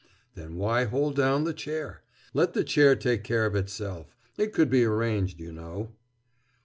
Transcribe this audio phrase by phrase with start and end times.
[0.33, 2.01] "Then why hold down the chair?
[2.33, 4.15] Let the chair take care of itself.
[4.35, 5.91] It could be arranged, you know."